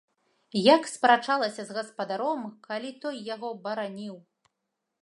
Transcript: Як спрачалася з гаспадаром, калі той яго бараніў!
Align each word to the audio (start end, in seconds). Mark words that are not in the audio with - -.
Як 0.75 0.87
спрачалася 0.93 1.61
з 1.67 1.75
гаспадаром, 1.79 2.41
калі 2.67 2.91
той 3.05 3.23
яго 3.35 3.49
бараніў! 3.69 4.15